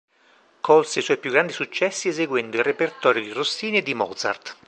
Colse 0.61 0.97
i 0.97 1.01
suoi 1.03 1.19
più 1.19 1.29
grandi 1.29 1.53
successi 1.53 2.07
eseguendo 2.07 2.57
il 2.57 2.63
repertorio 2.63 3.21
di 3.21 3.31
Rossini 3.31 3.77
e 3.77 3.81
di 3.83 3.93
Mozart. 3.93 4.57